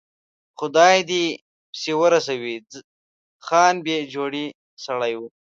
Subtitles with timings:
[0.57, 1.25] خدای یې دې
[1.71, 2.55] پسې ورسوي،
[3.45, 4.45] خان بې جوړې
[4.85, 5.21] سړی و.